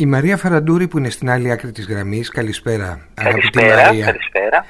[0.00, 4.04] Η Μαρία Φαραντούρη που είναι στην άλλη άκρη της γραμμής, καλησπέρα, αγαπητή Μαρία.
[4.04, 4.64] Καλησπέρα.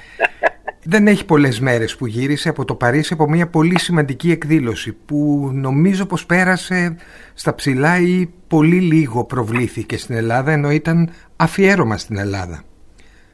[0.83, 5.51] Δεν έχει πολλές μέρες που γύρισε από το Παρίσι από μια πολύ σημαντική εκδήλωση που
[5.53, 6.97] νομίζω πως πέρασε
[7.35, 12.63] στα ψηλά ή πολύ λίγο προβλήθηκε στην Ελλάδα ενώ ήταν αφιέρωμα στην Ελλάδα.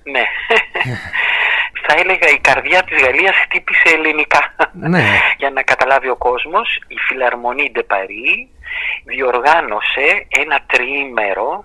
[0.02, 0.24] Ναι.
[1.86, 4.54] Θα έλεγα η καρδιά της Γαλλίας χτύπησε ελληνικά.
[4.72, 5.04] Ναι.
[5.38, 8.48] Για να καταλάβει ο κόσμος, η Φιλαρμονή de Paris
[9.04, 11.64] διοργάνωσε ένα τριήμερο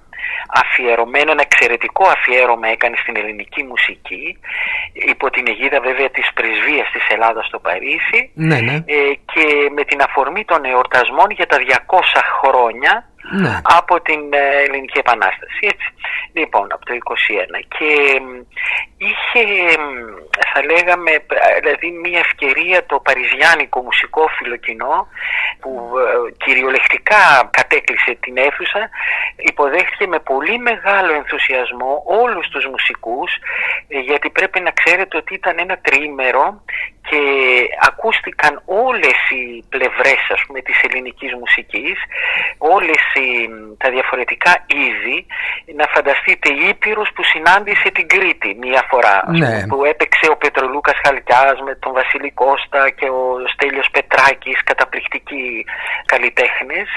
[0.61, 4.37] αφιερωμένο, ένα εξαιρετικό αφιέρωμα έκανε στην ελληνική μουσική
[4.93, 8.75] υπό την αιγίδα βέβαια της πρεσβείας της Ελλάδας στο Παρίσι ναι, ναι.
[8.85, 9.45] Ε, και
[9.75, 11.73] με την αφορμή των εορτασμών για τα 200
[12.39, 13.61] χρόνια ναι.
[13.63, 15.59] από την ε, Ελληνική Επανάσταση.
[15.61, 15.87] Έτσι.
[16.33, 16.97] Λοιπόν, από το 21.
[17.77, 18.21] Και
[18.97, 19.43] είχε,
[20.53, 21.11] θα λέγαμε,
[21.59, 25.07] δηλαδή μια ευκαιρία το παριζιάνικο μουσικό φιλοκοινό
[25.59, 28.89] που ε, κυριολεκτικά κατέκλυσε την αίθουσα,
[29.35, 33.31] υποδέχθηκε με πολύ μεγάλο ενθουσιασμό όλους τους μουσικούς,
[33.87, 36.63] ε, γιατί πρέπει να ξέρετε ότι ήταν ένα τριήμερο
[37.09, 37.21] και
[37.79, 41.97] ακούστηκαν όλες οι πλευρές ας πούμε της ελληνικής μουσικής
[42.57, 43.49] όλες οι,
[43.81, 45.17] τα διαφορετικά είδη
[45.79, 49.67] να φανταστείτε Ήπειρος που συνάντησε την Κρήτη μία φορά ναι.
[49.69, 55.65] που έπαιξε ο Πετρολούκας Χαλκιάς με τον Βασίλη Κώστα και ο Στέλιος Πετράκης καταπληκτικοί
[56.05, 56.89] καλλιτέχνες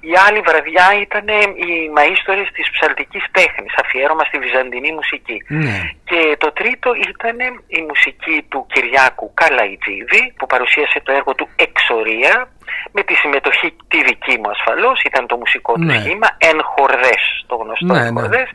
[0.00, 1.26] η άλλη βραδιά ήταν
[1.64, 5.76] οι μαΐστορες της ψαλτικής τέχνης αφιέρωμα στη βυζαντινή μουσική ναι.
[6.04, 12.48] και το τρίτο ήταν η μουσική του Κυριάκου Καλαϊτζίδη που παρουσίασε το έργο του Εξορία
[12.92, 15.98] με τη συμμετοχή τη δική μου ασφαλώς ήταν το μουσικό του ναι.
[15.98, 18.20] σχήμα Εν Χορδές το γνωστό ναι, Εν ναι.
[18.20, 18.48] Χορδές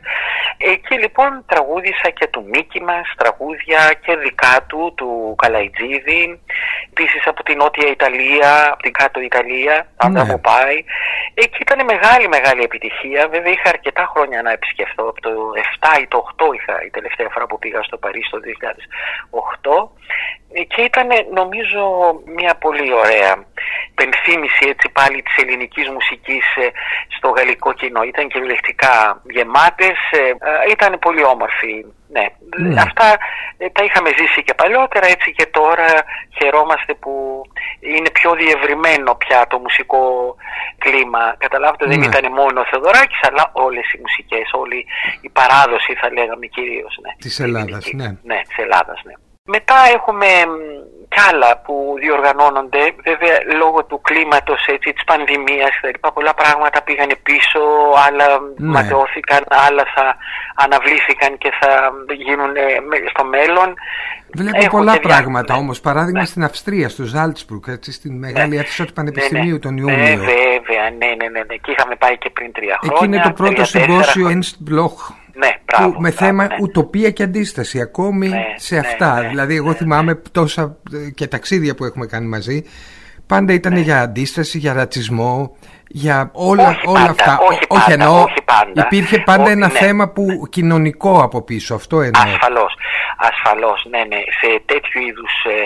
[0.58, 6.40] εκεί λοιπόν τραγούδισα και του Μίκη μας τραγούδια και δικά του του Καλαϊτζίδη
[6.90, 10.32] επίσης από την Νότια Ιταλία από την κάτω Ιταλία πάντα Ναι.
[10.32, 10.76] που πάει
[11.34, 15.30] εκεί ήταν μεγάλη μεγάλη επιτυχία βέβαια είχα αρκετά χρόνια να επισκεφθώ από το
[15.96, 20.04] 7 ή το 8 είχα η τελευταία φορά που πήγα στο Παρίσι το 2008
[20.62, 21.82] και ήταν νομίζω
[22.36, 23.44] μια πολύ ωραία
[23.94, 26.68] πενθύμηση έτσι πάλι της ελληνικής μουσικής ε,
[27.16, 28.02] στο γαλλικό κοινό.
[28.02, 31.84] Ήταν κυριολεκτικά γεμάτες, ε, ε, ήταν πολύ όμορφοι.
[32.08, 32.26] Ναι.
[32.56, 32.80] Ναι.
[32.80, 33.18] Αυτά
[33.58, 35.86] ε, τα είχαμε ζήσει και παλιότερα έτσι και τώρα
[36.38, 37.42] χαιρόμαστε που
[37.80, 40.00] είναι πιο διευρυμένο πια το μουσικό
[40.78, 41.34] κλίμα.
[41.38, 42.06] Καταλάβετε δεν Ναι.
[42.06, 44.86] ήταν μόνο ο Θεοδωράκης αλλά όλες οι μουσικές, όλη
[45.20, 46.98] η παράδοση θα λέγαμε κυρίως.
[47.02, 47.12] Ναι.
[47.18, 47.96] Της Ελλάδας, Ελληνική.
[47.96, 48.34] ναι.
[48.34, 49.12] Ναι, της Ελλάδας, ναι.
[49.48, 50.54] Μετά έχουμε μ,
[51.12, 56.34] κι άλλα που διοργανώνονται, βέβαια λόγω του κλίματος έτσι, της πανδημίας και τα λοιπά, πολλά
[56.34, 57.60] πράγματα πήγανε πίσω,
[58.06, 58.68] άλλα Ναι.
[58.74, 60.16] ματαιώθηκαν, άλλα θα
[60.64, 61.70] αναβλήθηκαν και θα
[62.24, 63.68] γίνουν ε, με- στο μέλλον.
[64.34, 65.58] Βλέπω Έχω πολλά και διά- πράγματα ναι.
[65.60, 65.80] όμως.
[65.80, 66.26] Παράδειγμα Ναι.
[66.26, 69.58] στην Αυστρία, στο Ζάλτσμπουργκ, έτσι, στην μεγάλη αίθουσα του Πανεπιστημίου ναι, ναι.
[69.58, 70.16] τον Ναι, Ιούνιο.
[70.24, 71.54] βέβαια, ναι, ναι, ναι, ναι.
[71.62, 72.96] Και είχαμε πάει και πριν τρία χρόνια.
[72.96, 74.38] Εκεί είναι το πρώτο τρία-τέσσερα συμπόσιο χρόνια.
[74.42, 74.98] Ernst Bloch
[75.34, 75.92] Ναι, μπράβο.
[75.92, 76.56] που, με μπράβο, θέμα ναι.
[76.60, 79.20] ουτοπία και αντίσταση ακόμη Ναι, σε ναι, αυτά.
[79.20, 82.64] ναι, δηλαδή εγώ ναι, θυμάμαι τόσα ε, και ταξίδια που έχουμε κάνει μαζί
[83.26, 83.80] πάντα ήταν Ναι.
[83.80, 85.56] για αντίσταση, για ρατσισμό,
[85.88, 87.38] για όλα, Όχι όλα πάντα, αυτά.
[87.48, 88.82] όχι Ό- όχι πάντα, εννοώ, όχι πάντα.
[88.84, 89.78] υπήρχε πάντα Όχι, ένα ναι.
[89.78, 92.22] θέμα που κοινωνικό από πίσω, αυτό εννοώ.
[92.22, 92.72] Ασφαλώς,
[93.18, 95.56] ασφαλώς, ναι, ναι, σε τέτοιου είδους ε,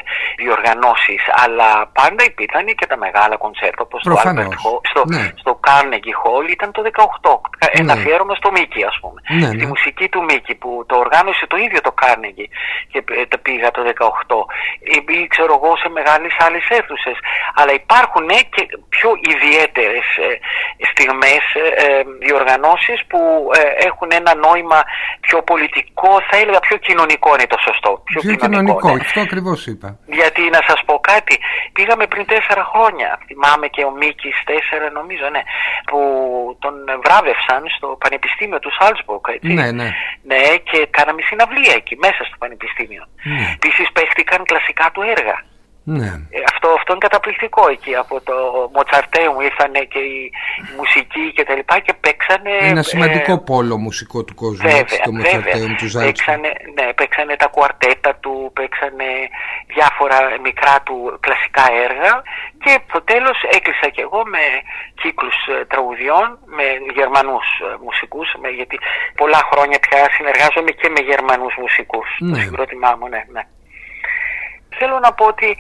[0.42, 1.68] διοργανώσεις, αλλά
[1.98, 5.32] πάντα υπήρχαν και τα μεγάλα κονσέρτα, όπως το Προφανώς, Albert Hall, στο, ναι.
[5.42, 7.40] στο Carnegie Hall ήταν το 18,
[7.72, 8.00] ένα Ναι.
[8.00, 9.66] αφιέρωμα στο Μίκη ας πούμε, Ναι, στη ναι.
[9.66, 12.48] μουσική του Μίκη που το οργάνωσε το ίδιο το Carnegie
[12.92, 14.46] και ε, τα πήγα το 18,
[14.94, 17.16] ή ή ξέρω εγώ σε μεγάλες άλλες αίθουσες,
[17.58, 20.07] αλλά υπάρχουν ε, και πιο ιδιαίτερες ε,
[20.91, 23.20] στιγμές, ε, ε, διοργανώσεις που
[23.58, 24.80] ε, έχουν ένα νόημα
[25.20, 27.91] πιο πολιτικό, θα έλεγα πιο κοινωνικό είναι το σωστό.
[28.04, 29.00] Πιο κοινωνικό, ναι.
[29.00, 29.88] αυτό ακριβώς είπα.
[30.06, 31.34] Γιατί να σας πω κάτι,
[31.72, 35.42] πήγαμε πριν τέσσερα χρόνια, θυμάμαι και ο Μίκης τέσσερα νομίζω, ναι,
[35.88, 35.98] που
[36.58, 36.74] τον
[37.04, 39.52] βράβευσαν στο Πανεπιστήμιο του Σάλτσμπουργκ, έτσι.
[39.58, 39.88] Ναι, ναι.
[40.30, 43.04] Ναι, και κάναμε συναυλία εκεί, μέσα στο Πανεπιστήμιο.
[43.22, 43.56] Ναι.
[43.56, 45.36] Επίσης παίχτηκαν κλασικά του έργα.
[45.97, 46.10] Ναι.
[46.37, 47.94] Ε, αυτό, αυτό είναι καταπληκτικό εκεί.
[47.94, 48.34] Από το
[48.75, 50.19] Μοτσαρτέου ήρθαν και η,
[50.71, 52.53] η μουσική και τα λοιπά και παίξανε.
[52.60, 55.34] Ένα ε, σημαντικό πόλο μουσικό του κόσμου, έτσι, Βέβαια, το βέβαια.
[55.34, 56.15] Μοτσαρτέουμ του Ζάλτσμπουργκ.
[56.15, 59.09] Παίξανε, ναι, παίξανε τα κουαρτέτα του, παίξανε
[59.74, 62.12] διάφορα μικρά του κλασικά έργα
[62.65, 64.42] και στο τέλος έκλεισα και εγώ με
[65.01, 66.27] κύκλους ε, τραγουδιών
[66.57, 66.66] με
[66.98, 68.77] Γερμανούς ε, μουσικούς με, γιατί
[69.21, 72.09] πολλά χρόνια πια συνεργάζομαι και με Γερμανούς μουσικούς.
[72.18, 72.41] Το Ναι.
[72.42, 73.42] συγκρότημά μου, ναι, ναι.
[74.78, 75.57] Θέλω να πω ότι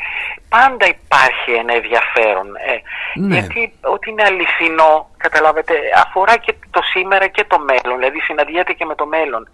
[0.48, 2.46] πάντα υπάρχει ένα ενδιαφέρον.
[2.56, 2.76] Ε,
[3.20, 3.34] Ναι.
[3.34, 5.74] Γιατί ότι είναι αληθινό καταλάβετε,
[6.04, 9.48] αφορά και το σήμερα και το μέλλον, δηλαδή συναντιέται και με το μέλλον.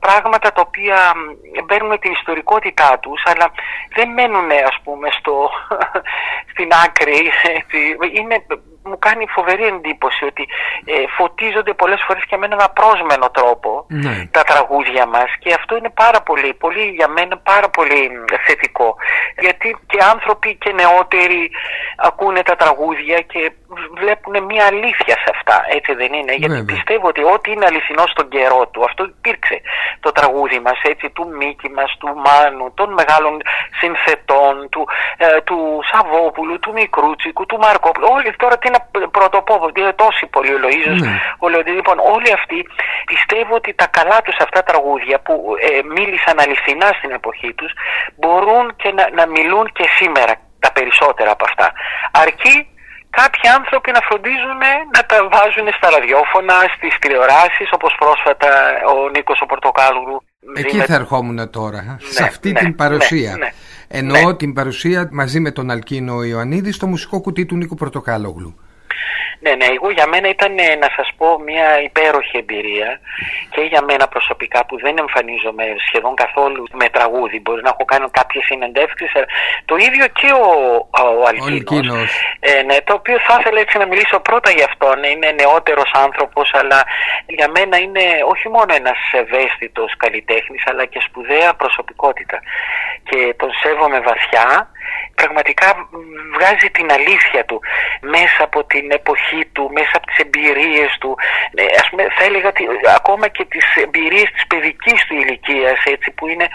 [0.00, 0.98] Πράγματα τα οποία
[1.66, 3.46] παίρνουν την ιστορικότητά τους, αλλά
[3.94, 5.50] δεν μένουν ας πούμε στο,
[6.52, 7.30] στην άκρη.
[8.18, 8.36] Είναι
[8.84, 10.48] μου κάνει φοβερή εντύπωση ότι
[10.84, 14.28] ε, φωτίζονται πολλές φορές και με έναν απρόσμενο τρόπο ναι.
[14.30, 18.10] τα τραγούδια μας και αυτό είναι πάρα πολύ, πολύ για μένα πάρα πολύ
[18.46, 18.96] θετικό
[19.38, 21.50] γιατί και άνθρωποι και νεότεροι
[21.96, 23.52] ακούνε τα τραγούδια και
[24.00, 26.34] βλέπουν μια αλήθεια σε αυτά, έτσι δεν είναι.
[26.34, 29.60] Γιατί πιστεύω ότι ό,τι είναι αληθινό στον καιρό του αυτό υπήρξε.
[30.00, 33.34] Το τραγούδι μας έτσι του Μίκη μας, του Μάνου των μεγάλων
[33.80, 35.58] συνθετών του, ε, του
[35.90, 38.06] Σαββόπουλου, του Μικρούτσικου, του Μαρκόπουλου.
[38.16, 38.80] Όλοι τώρα τι να
[39.16, 41.20] πρωτοπώ, είναι τόσοι πολλοί ο Λοΐζος, ναι.
[41.38, 42.58] ο Λοιπόν, όλοι αυτοί
[43.06, 47.72] πιστεύω ότι τα καλά τους αυτά τραγούδια που ε, μίλησαν αληθινά στην εποχή τους
[48.16, 51.72] μπορούν και να, να μιλούν και σήμερα τα περισσότερα από αυτά.
[52.12, 52.73] Αρκεί
[53.18, 54.62] κάποιοι άνθρωποι να φροντίζουν
[54.94, 58.50] να τα βάζουν στα ραδιόφωνα, στις τηλεοράσεις όπως πρόσφατα
[58.94, 60.04] ο Νίκος ο Πορτοκάλου.
[60.56, 63.36] Εκεί θα ερχόμουν τώρα, ναι, σε αυτή την ναι, παρουσία.
[63.36, 63.50] Ναι,
[63.88, 68.58] Εννοώ την παρουσία μαζί με τον Αλκίνο Ιωαννίδη στο μουσικό κουτί του Νίκου Πορτοκάλογλου.
[69.44, 73.00] Ναι, ναι, εγώ για μένα ήταν ε, να σας πω μια υπέροχη εμπειρία
[73.54, 77.40] και για μένα προσωπικά που δεν εμφανίζομαι σχεδόν καθόλου με τραγούδι.
[77.40, 79.12] Μπορεί να έχω κάνει κάποιες συνεντεύξεις.
[79.14, 79.24] Ε,
[79.64, 80.48] το ίδιο και ο,
[81.20, 82.10] ο Αλκίνος.
[82.40, 85.02] Ε, ναι, το οποίο θα ήθελα έτσι να μιλήσω πρώτα για αυτόν.
[85.12, 86.80] Είναι νεότερος άνθρωπος αλλά
[87.26, 92.38] για μένα είναι όχι μόνο ένας ευαίσθητος καλλιτέχνης αλλά και σπουδαία προσωπικότητα.
[93.08, 94.68] Και τον σέβομαι βαθιά
[95.14, 95.68] πραγματικά
[96.36, 97.60] βγάζει την αλήθεια του
[98.00, 101.16] μέσα από την εποχή του, μέσα από τις εμπειρίες του.
[101.54, 102.64] Ε, ας πούμε, θα έλεγα ότι
[103.00, 106.48] ακόμα και τις εμπειρίες της παιδικής του ηλικίας, έτσι, που είναι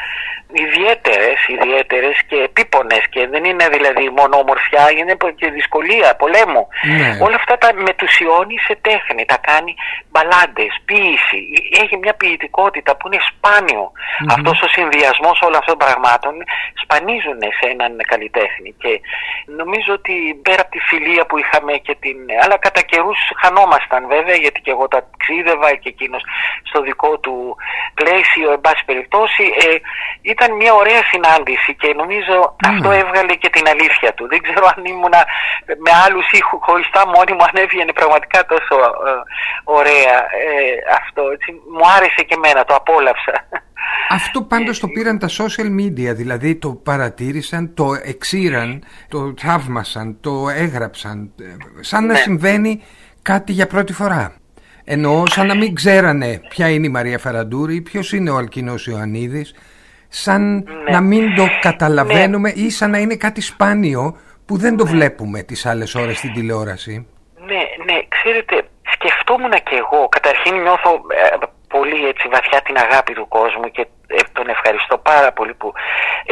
[0.54, 6.68] ιδιαίτερες, ιδιαίτερες και επίπονες και δεν είναι δηλαδή μόνο ομορφιά, είναι και δυσκολία πολέμου.
[6.98, 7.18] Ναι.
[7.26, 9.74] Όλα αυτά τα μετουσιώνει σε τέχνη, τα κάνει
[10.12, 11.42] μπαλάντες, ποίηση.
[11.82, 13.92] Έχει μια ποιητικότητα που είναι σπάνιο.
[13.92, 14.34] Mm-hmm.
[14.36, 16.34] Αυτός ο συνδυασμός όλων αυτών των πραγμάτων
[16.82, 18.92] σπανίζουν σε έναν καλλιτέχνη και
[19.62, 22.18] νομίζω ότι πέρα από τη φιλία που είχαμε και την...
[22.44, 26.24] αλλά κατά καιρούς χανόμασταν βέβαια γιατί και εγώ τα ξύδευα και εκείνος
[26.70, 27.56] στο δικό του
[27.94, 29.76] πλαίσιο εν πάση περιπτώσει ε,
[30.40, 32.36] ήταν μια ωραία συνάντηση και νομίζω
[32.72, 35.16] αυτό έβγαλε και την αλήθεια του δεν ξέρω αν ήμουν
[35.86, 38.76] με άλλους ή χωριστά μόνοι μου αν έβγαινε πραγματικά τόσο
[39.10, 39.12] ε,
[39.80, 40.16] ωραία
[40.46, 40.52] ε,
[41.00, 41.50] αυτό έτσι.
[41.76, 43.36] μου άρεσε και εμένα το απόλαυσα
[44.10, 50.50] αυτό πάντως το πήραν τα social media, δηλαδή το παρατήρησαν, το εξήραν, το θαύμασαν, το
[50.50, 51.32] έγραψαν,
[51.80, 52.20] σαν να ναι.
[52.20, 52.84] συμβαίνει
[53.22, 54.34] κάτι για πρώτη φορά.
[54.84, 59.54] Εννοώ σαν να μην ξέρανε ποια είναι η Μαρία Φαραντούρη, ποιος είναι ο Αλκίνος Ιωαννίδης,
[60.10, 60.92] σαν ναι.
[60.92, 64.90] να μην το καταλαβαίνουμε ή σαν να είναι κάτι σπάνιο που δεν το ναι.
[64.90, 67.08] βλέπουμε τις άλλες ώρες στην τηλεόραση.
[67.46, 71.46] Ναι, ναι, ξέρετε, σκεφτόμουν και εγώ, καταρχήν νιώθω ε,
[71.76, 75.74] πολύ έτσι βαθιά την αγάπη του κόσμου και ε, τον ευχαριστώ πάρα πολύ που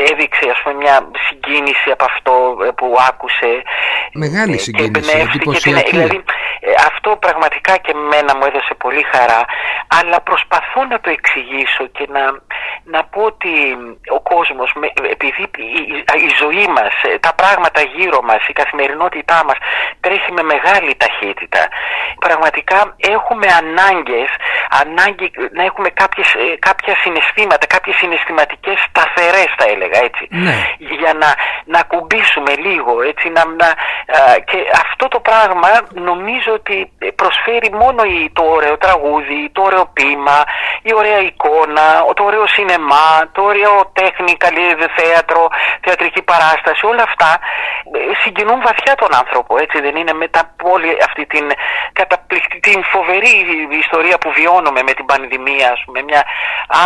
[0.10, 0.96] έδειξε ας πούμε μια
[1.28, 2.34] συγκίνηση από αυτό
[2.68, 3.52] ε, που άκουσε
[4.14, 6.24] Μεγάλη ε, συγκίνηση, εντυπωσιακή δηλαδή,
[6.88, 9.42] αυτό πραγματικά και μένα μου έδωσε πολύ χαρά
[10.00, 12.24] αλλά προσπαθώ να το εξηγήσω και να,
[12.84, 13.54] να πω ότι
[14.18, 14.70] ο κόσμος
[15.12, 15.82] επειδή η,
[16.28, 19.58] η ζωή μας τα πράγματα γύρω μας η καθημερινότητά μας
[20.00, 21.68] τρέχει με μεγάλη ταχύτητα
[22.20, 24.30] πραγματικά έχουμε ανάγκες
[24.70, 30.28] ανάγκη να έχουμε κάποιες, ε, κάποια συναισθήματα, κάποιες συναισθηματικές σταθερές θα έλεγα έτσι.
[30.30, 30.56] Ναι.
[30.78, 31.30] Για να,
[31.66, 33.30] να κουμπίσουμε λίγο έτσι.
[33.30, 33.70] Να, να,
[34.50, 38.02] και αυτό το πράγμα νομίζω ότι προσφέρει μόνο
[38.34, 40.38] το ωραίο τραγούδι, το ωραίο ποίημα,
[40.90, 41.86] η ωραία εικόνα,
[42.18, 44.66] το ωραίο σινεμά, το ωραίο τέχνη, καλή
[44.98, 45.48] θέατρο,
[45.86, 47.40] θεατρική παράσταση, όλα αυτά
[47.98, 51.46] ε, συγκινούν βαθιά τον άνθρωπο, έτσι δεν είναι μετά από όλη αυτή την
[51.94, 53.36] καταπληκτική, την φοβερή
[53.84, 56.24] ιστορία που βιώνουμε με την πανδημία, ας πούμε, μια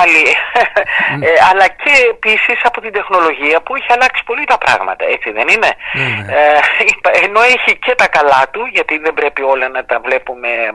[0.02, 1.24] άλλη, mm.
[1.28, 5.48] ε, αλλά και επίσης από την τεχνολογία που έχει αλλάξει πολύ τα πράγματα, έτσι δεν
[5.48, 6.30] είναι; Mm.
[6.30, 6.60] Ε,
[7.26, 10.70] ενώ έχει και τα καλά του, γιατί δεν πρέπει όλα να τα βλέπουμε ε,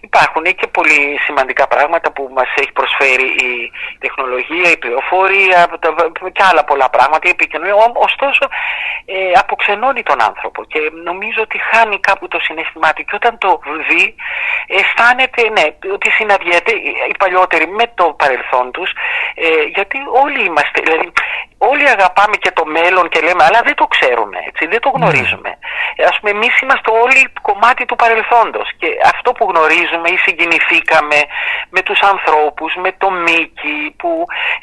[0.00, 5.58] Υπάρχουν και πολύ σημαντικά πράγματα που μας έχει προσφέρει η τεχνολογία, η πληροφορία
[6.32, 7.74] και άλλα πολλά πράγματα, η επικοινωνία.
[8.08, 8.44] Ωστόσο,
[9.04, 13.04] ε, αποξενώνει τον άνθρωπο και νομίζω ότι χάνει κάπου το συναισθημά του.
[13.04, 14.14] Και όταν το δει,
[14.66, 16.72] αισθάνεται ναι, ότι συναντιέται
[17.08, 18.90] οι παλιότεροι με το παρελθόν τους,
[19.34, 21.12] ε, γιατί όλοι είμαστε, δηλαδή
[21.70, 25.50] όλοι αγαπάμε και το μέλλον και λέμε, αλλά δεν το ξέρουμε, έτσι, δεν το γνωρίζουμε.
[25.56, 26.10] Mm.
[26.10, 31.18] Ας πούμε, εμείς είμαστε όλοι κομμάτι του παρελθόντος και αυτό που γνωρίζουμε ή συγκινηθήκαμε
[31.74, 34.10] με τους ανθρώπους, με το Μίκη που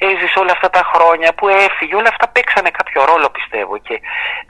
[0.09, 3.95] έζησε όλα αυτά τα χρόνια, που έφυγε, όλα αυτά παίξανε κάποιο ρόλο πιστεύω και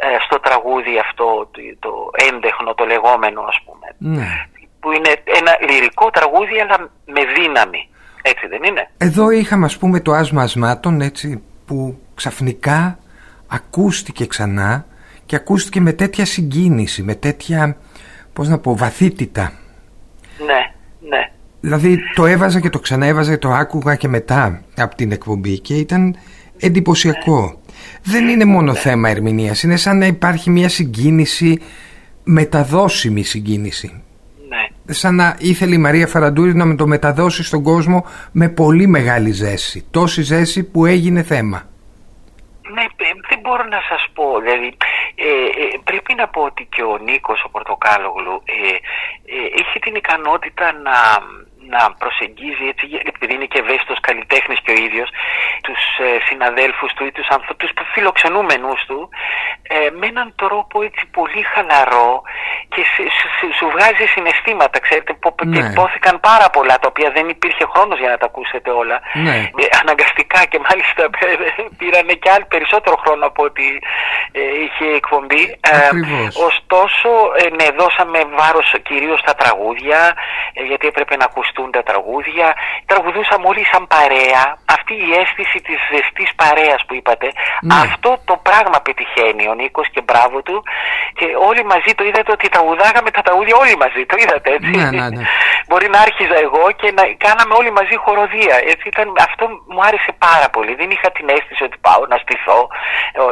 [0.06, 1.92] ε, στο τραγούδι αυτό, το, το
[2.30, 3.88] έντεχνο, το λεγόμενο ας πούμε.
[4.18, 4.28] Ναι.
[4.82, 7.82] Που είναι ένα λυρικό τραγούδι αλλά με δύναμη.
[8.24, 13.00] Έτσι δεν είναι; Εδώ είχαμε ας πούμε το άσμα ασμάτων έτσι που ξαφνικά
[13.48, 14.86] ακούστηκε ξανά
[15.26, 17.78] και ακούστηκε με τέτοια συγκίνηση, με τέτοια,
[18.34, 19.54] πώς να πω, βαθύτητα.
[20.46, 20.74] Ναι,
[21.10, 21.32] ναι.
[21.62, 26.16] Δηλαδή το έβαζα και το ξαναέβαζα, το άκουγα και μετά από την εκπομπή και ήταν
[26.58, 27.62] εντυπωσιακό.
[28.04, 31.60] Δεν είναι μόνο θέμα ερμηνείας, είναι σαν να υπάρχει μια συγκίνηση,
[32.24, 34.02] μεταδώσιμη συγκίνηση.
[34.86, 34.94] Ναι.
[34.94, 39.32] Σαν να ήθελε η Μαρία Φαραντούρη να με το μεταδώσει στον κόσμο με πολύ μεγάλη
[39.32, 39.88] ζέση.
[39.92, 41.70] Τόση ζέση που έγινε θέμα.
[42.74, 42.86] Ναι,
[43.30, 44.40] δεν μπορώ να σας πω.
[44.40, 44.78] Δηλαδή,
[45.16, 45.30] ε,
[45.62, 48.76] ε, πρέπει να πω ότι και ο Νίκος, ο Πορτοκάλογλου, ε,
[49.62, 50.98] έχει την ικανότητα να
[51.74, 55.10] να προσεγγίζει έτσι, επειδή είναι και ευαίσθητος καλλιτέχνης και ο ίδιος,
[55.66, 59.10] τους ε, συναδέλφους του ή τους ανθρώπου, τους φιλοξενούμενους του,
[59.76, 62.22] ε, με έναν τρόπο έτσι πολύ χαλαρό
[62.74, 62.82] και
[63.58, 64.80] σου βγάζει συναισθήματα.
[64.80, 65.58] Ξέρετε, που ναι.
[65.58, 68.98] υπόθηκαν πάρα πολλά τα οποία δεν υπήρχε χρόνος για να τα ακούσετε όλα.
[69.14, 69.36] Ναι.
[69.64, 71.02] Ε, αναγκαστικά και μάλιστα
[71.80, 73.66] πήραν και άλλοι περισσότερο χρόνο από ό,τι
[74.32, 75.44] ε, είχε εκπομπή.
[75.74, 75.90] Ε,
[76.50, 77.10] ωστόσο,
[77.58, 80.00] ναι, δώσαμε βάρος κυρίως στα τραγούδια,
[80.68, 82.48] γιατί έπρεπε να ακουστούν τα τραγούδια.
[82.86, 84.44] Τραγουδούσαμε όλοι σαν παρέα.
[84.78, 87.28] Αυτή η αίσθηση της ζεστής παρέας που είπατε.
[87.62, 87.76] Ναι.
[87.86, 90.64] Αυτό το πράγμα πετυχαίνει ο Νίκος και μπράβο του.
[91.18, 94.02] Και όλοι μαζί το είδατε ότι τραγουδάγαμε τα τραγούδια όλοι μαζί.
[94.12, 94.72] Το είδατε έτσι.
[94.78, 95.24] Ναι, ναι, ναι.
[95.70, 98.56] Μπορεί να άρχιζα εγώ και να κάναμε όλοι μαζί χοροδία.
[98.72, 100.72] Έτσι ήταν, αυτό μου άρεσε πάρα πολύ.
[100.82, 102.70] Δεν είχα την αίσθηση ότι πάω να στηθώ, ε,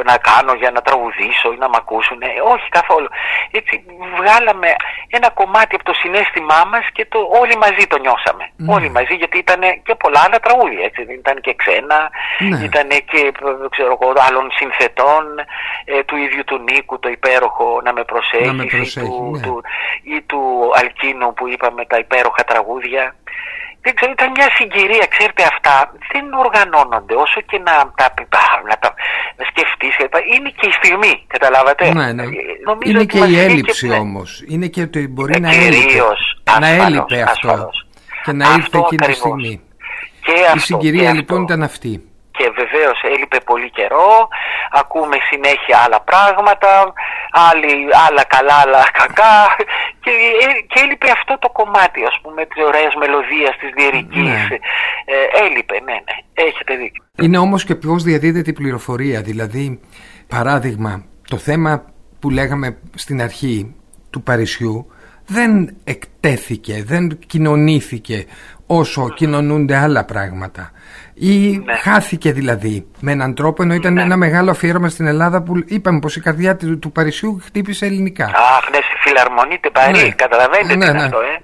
[0.06, 2.20] να κάνω για να τραγουδήσω ή να μ' ακούσουν.
[2.54, 3.08] Όχι καθόλου.
[3.52, 3.84] Έτσι
[4.20, 4.76] βγάλαμε
[5.10, 8.50] ένα κομμάτι από το συνέστημά μας και το όλοι μαζί το νιώσαμε.
[8.56, 8.74] Ναι.
[8.74, 10.84] Όλοι μαζί γιατί ήταν και πολλά άλλα τραγούδια.
[10.86, 11.02] Έτσι.
[11.02, 12.64] Ήταν και ξένα, Ναι.
[12.64, 13.32] ήταν και
[13.70, 15.24] ξέρω, εγώ, άλλων συνθετών,
[15.86, 19.32] ε, του ίδιου του Νίκου, το υπέροχο Να με προσέχεις, Να με προσέχεις, ή, του,
[19.36, 19.42] ναι.
[19.42, 19.62] του,
[20.04, 23.16] ή του Αλκίνου που είπαμε τα υπέροχα τραγούδια.
[23.82, 28.14] Δεν ξέρω, ήταν μια συγκυρία, ξέρετε αυτά, δεν οργανώνονται όσο και να τα,
[28.70, 28.94] να τα
[29.50, 29.96] σκεφτείς.
[30.36, 32.24] Είναι και η στιγμή, καταλάβατε; Ναι, ναι.
[32.24, 32.28] Ε,
[32.66, 34.44] νομίζω Είναι ότι και μας η είχε έλλειψη και- όμως.
[34.48, 35.76] Είναι και ότι μπορεί Ε, να έλειπε.
[35.86, 37.48] κυρίως, Να ασφαλώς, έλειπε αυτό.
[37.50, 37.88] ασφαλώς.
[38.24, 39.18] Και να Αυτό ήρθε εκείνη τη ακριβώς.
[39.18, 39.62] στιγμή.
[40.26, 41.54] Και Η αυτό, συγκυρία και λοιπόν αυτό.
[41.54, 42.09] ήταν αυτή.
[42.40, 44.12] Και βεβαίως έλειπε πολύ καιρό,
[44.82, 46.72] ακούμε συνέχεια άλλα πράγματα,
[47.50, 47.74] άλλοι,
[48.06, 49.38] άλλα καλά, άλλα κακά
[50.04, 50.12] και,
[50.44, 54.24] ε, και έλειπε αυτό το κομμάτι ας πούμε της ωραίας μελωδίας, της λυρικής.
[54.24, 54.58] Ναι.
[55.14, 57.04] Ε, έλειπε, ναι, ναι, έχετε δίκιο.
[57.22, 59.22] Είναι όμως και πώς διαδίδεται η πληροφορία.
[59.22, 59.80] Δηλαδή,
[60.28, 61.84] παράδειγμα, το θέμα
[62.20, 63.76] που λέγαμε στην αρχή
[64.10, 64.92] του Παρισιού
[65.26, 68.26] δεν εκτέθηκε, δεν κοινωνήθηκε
[68.68, 70.72] όσο κοινωνούνται άλλα πράγματα.
[71.22, 71.76] Ή Ναι.
[71.76, 74.02] χάθηκε δηλαδή με έναν τρόπο ενώ ήταν Ναι.
[74.02, 78.26] ένα μεγάλο αφιέρωμα στην Ελλάδα που είπαμε πως η καρδιά του, του Παρισιού χτύπησε ελληνικά.
[78.26, 80.10] Αχ, ναι, στη φιλαρμονή την Παρή, Ναι.
[80.24, 81.06] καταλαβαίνετε Ναι, τι είναι ναι.
[81.06, 81.36] αυτό, ε.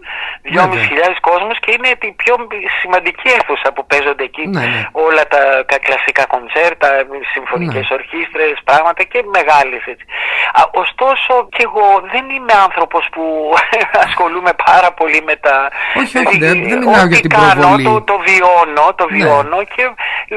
[0.44, 0.68] Βέβαια.
[0.68, 2.34] 2.500 χιλιάδες κόσμος και είναι η πιο
[2.82, 4.82] σημαντική αίθουσα που παίζονται εκεί Ναι, ναι.
[5.08, 5.42] όλα τα,
[5.72, 6.88] τα κλασικά κοντσέρτα,
[7.36, 7.96] συμφωνικές Ναι.
[7.98, 10.06] ορχήστρες, πράγματα και μεγάλες έτσι.
[10.60, 13.24] Α, ωστόσο και εγώ δεν είμαι άνθρωπος που
[14.08, 15.56] ασχολούμαι πάρα πολύ με τα...
[16.02, 17.84] Όχι, όχι, Δηλαδή, δεν- δεν μιλάω ό,τι για την κάνω, προβολή.
[17.90, 19.12] Το, το βιώνω, το Ναι.
[19.16, 19.84] βιώνω και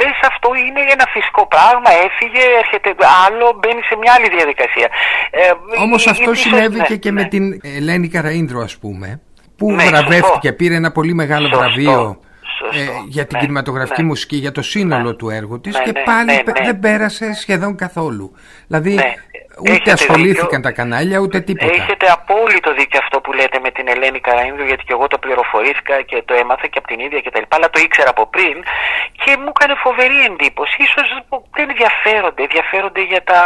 [0.01, 2.91] λες αυτό είναι ένα φυσικό πράγμα, έφυγε, έρχεται
[3.27, 4.89] άλλο, μπαίνει σε μια άλλη διαδικασία.
[5.31, 5.51] Ε,
[5.85, 7.29] Όμως η- αυτό ίσως- συνέβη ναι, και, και με ναι.
[7.29, 9.21] την Ελένη Καραΐνδρου ας πούμε
[9.57, 10.53] που Ναι, βραβεύτηκε, σωστό.
[10.53, 12.21] πήρε ένα πολύ μεγάλο Σωστό, βραβείο
[12.59, 14.07] σωστό, ε, για την ναι, κινηματογραφική ναι.
[14.07, 15.15] μουσική, για το σύνολο Ναι.
[15.17, 16.65] του έργου της Ναι, και ναι, πάλι ναι, πε- ναι.
[16.65, 18.33] δεν πέρασε σχεδόν καθόλου.
[18.67, 19.15] Δηλαδή Ναι,
[19.61, 20.61] ούτε έχετε ασχολήθηκαν δίκιο.
[20.61, 21.73] τα κανάλια ούτε τίποτα.
[21.73, 26.03] Έχετε απόλυτο δίκιο αυτό που λέτε με την Ελένη Καραΐνδου γιατί και εγώ το πληροφορήθηκα
[26.03, 28.57] και το έμαθα και από την ίδια και τα λοιπά αλλά το ήξερα από πριν
[29.23, 30.77] και μου έκανε φοβερή εντύπωση.
[30.87, 31.07] Ίσως
[31.57, 33.41] δεν ενδιαφέρονται, ενδιαφέρονται για, τα,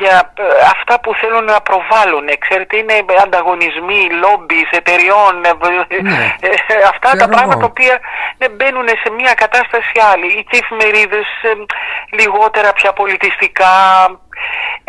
[0.00, 0.42] για ε,
[0.74, 2.24] αυτά που θέλουν να προβάλλουν.
[2.28, 2.94] Ε, Ξέρετε είναι
[3.26, 5.52] ανταγωνισμοί, λόμπις εταιριών, ε,
[6.02, 7.60] Ναι, ε, ε, αυτά ξέρω τα πράγματα εγώ.
[7.64, 7.94] τα οποία
[8.38, 10.26] ναι, μπαίνουν σε μια κατάσταση άλλη.
[10.38, 11.52] Οι και εφημερίδες ε,
[12.18, 13.72] λιγότερα πια πολιτιστικά.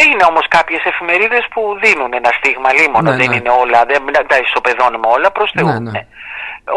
[0.06, 3.36] Είναι όμως κάποιες εφημερίδες που δίνουν ένα στίγμα λίμωνο, Ναι, δεν ναι.
[3.36, 5.68] είναι όλα, δεν δεν τα ισοπεδώνουμε όλα προς Θεού.
[5.68, 5.92] Ναι, ναι.
[5.92, 6.06] ναι.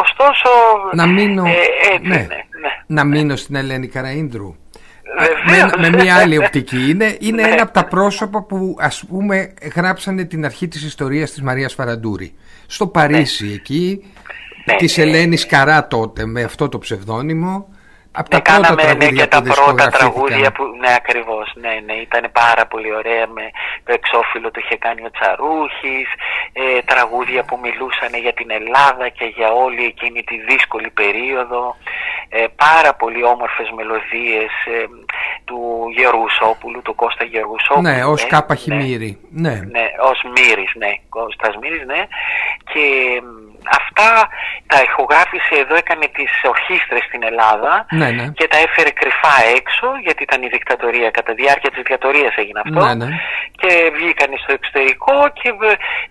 [0.04, 0.48] Ωστόσο,
[0.92, 1.50] Να μείνω, ε,
[1.94, 2.70] έτσι ναι, είναι, ναι.
[2.86, 4.54] να μείνω στην Ελένη Καραΐνδρου.
[5.18, 5.72] Βεβαίως.
[5.78, 6.90] με, με μια άλλη οπτική.
[6.90, 7.48] Είναι, είναι Ναι.
[7.48, 12.34] ένα από τα πρόσωπα που ας πούμε γράψανε την αρχή της ιστορίας της Μαρίας Φαραντούρη.
[12.66, 14.12] Στο Παρίσι εκεί,
[14.64, 15.02] Ναι, της ναι.
[15.02, 17.68] Ελένης Καρά τότε με αυτό το ψευδόνυμο,
[18.14, 20.64] Από τα ναι, πρώτα κάναμε ναι, και τα πρώτα τραγούδια που.
[20.80, 21.52] Ναι, ακριβώς.
[21.54, 23.26] Ναι, ναι, ήταν πάρα πολύ ωραία.
[23.26, 23.50] Με
[23.84, 26.08] το εξώφυλλο το είχε κάνει ο Τσαρούχης.
[26.52, 31.76] Ε, τραγούδια που μιλούσαν για την Ελλάδα και για όλη εκείνη τη δύσκολη περίοδο.
[32.28, 34.84] Ε, πάρα πολύ όμορφες μελωδίες ε,
[35.44, 35.60] του
[35.96, 37.88] Γεωργουσόπουλου, του Κώστα Γεωργουσόπουλου.
[37.88, 39.18] Ναι, ως Κάπα Χιμήρη.
[39.30, 39.56] Ναι, ναι.
[39.56, 40.92] ναι ως Μύρης, ναι.
[41.08, 42.02] Κώστας Μύρης, ναι.
[42.72, 42.84] Και
[43.78, 44.28] αυτά
[44.66, 48.26] τα ηχογράφησε εδώ, έκανε τις ορχήστρες στην Ελλάδα ναι, ναι.
[48.38, 52.80] και τα έφερε κρυφά έξω γιατί ήταν η δικτατορία, κατά διάρκεια της δικτατορίας έγινε αυτό
[52.84, 53.08] ναι, ναι.
[53.60, 55.48] και βγήκαν στο εξωτερικό και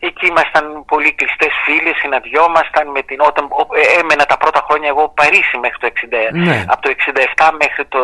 [0.08, 3.44] εκεί ήμασταν πολύ κλειστές φίλοι, συναντιόμασταν με την, όταν
[3.82, 6.58] ε, έμενα τα πρώτα χρόνια εγώ Παρίσι μέχρι το 60, ναι.
[6.74, 6.90] από το
[7.44, 8.00] 67 μέχρι το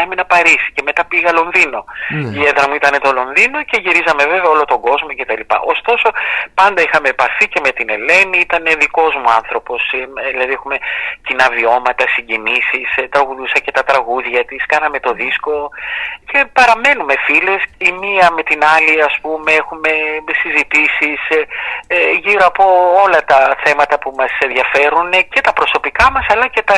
[0.00, 1.80] 69 έμεινα Παρίσι και μετά πήγα Λονδίνο.
[2.38, 5.42] Η έδρα μου ήταν το Λονδίνο και γυρίζαμε βέβαια όλο τον κόσμο κτλ.
[5.74, 6.08] Ωστόσο
[6.54, 9.80] πάντα είχαμε επαφή και με την Ελένη, ήταν δικός μου άνθρωπος.
[9.92, 10.76] Ε, δηλαδή έχουμε
[11.26, 15.54] κοινά βιώματα, συγκινήσεις, ε, τραγουδούσα και τα τραγούδια της, κάναμε το δίσκο
[16.30, 17.60] και παραμένουμε φίλες.
[17.88, 19.90] Η μία με την άλλη, ας πούμε, έχουμε
[20.42, 21.20] συζητήσεις
[21.86, 22.64] ε, γύρω από
[23.04, 26.76] όλα τα θέματα που μας ενδιαφέρουν και τα προσωπικά μας αλλά και τα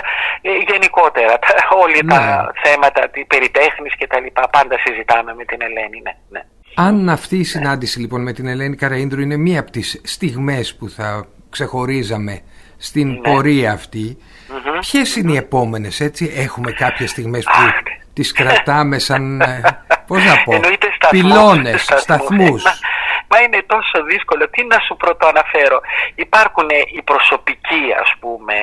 [0.70, 1.32] γενικότερα.
[1.44, 1.50] Τα,
[1.84, 2.60] όλοι τα ναι.
[2.62, 3.48] θέματα περί
[3.98, 4.48] και τα λοιπά.
[4.56, 6.14] Πάντα συζητάμε με την Ελένη, ναι.
[6.28, 6.42] ναι.
[6.76, 10.88] Αν αυτή η συνάντηση λοιπόν με την Ελένη Καραΐνδρου είναι μία από τις στιγμές που
[10.88, 12.40] θα ξεχωρίζαμε
[12.78, 13.20] στην ναι.
[13.20, 14.78] πορεία αυτή, mm-hmm.
[14.80, 19.60] ποιες είναι οι επόμενες έτσι, έχουμε κάποιες στιγμές που τις κρατάμε σαν, ε,
[20.06, 20.60] πώς να πω,
[21.10, 22.62] πυλώνες, σταθμούς.
[23.28, 24.48] Μα είναι τόσο δύσκολο.
[24.54, 25.78] Τι να σου πρωτοαναφέρω.
[26.14, 28.56] Υπάρχουν οι προσωπικοί ας πούμε